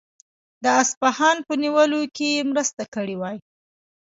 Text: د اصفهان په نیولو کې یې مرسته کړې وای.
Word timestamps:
د 0.63 0.65
اصفهان 0.81 1.37
په 1.47 1.53
نیولو 1.63 2.01
کې 2.15 2.27
یې 2.35 2.43
مرسته 2.51 2.83
کړې 2.93 3.15
وای. 3.19 3.37